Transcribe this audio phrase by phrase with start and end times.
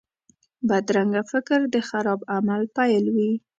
[0.67, 3.31] بدرنګه فکر د خراب عمل پیل وي